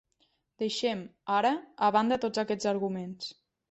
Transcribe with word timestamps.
Deixem, 0.63 1.03
ara, 1.35 1.53
a 1.89 1.93
banda 1.99 2.21
tots 2.27 2.47
aquests 2.47 2.75
arguments. 2.77 3.35